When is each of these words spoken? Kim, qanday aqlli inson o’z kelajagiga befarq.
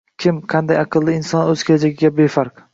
Kim, 0.23 0.37
qanday 0.53 0.79
aqlli 0.85 1.15
inson 1.19 1.53
o’z 1.53 1.67
kelajagiga 1.71 2.15
befarq. 2.21 2.69